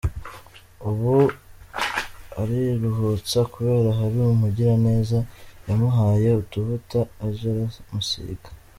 Ubu 0.89 1.15
ariruhutsa 2.41 3.39
kubera 3.53 3.89
hari 3.99 4.17
umugiraneza 4.35 5.19
yamuhaye 5.67 6.29
utuvuta 6.41 6.99
aja 7.25 7.47
aramusiga. 7.53 8.49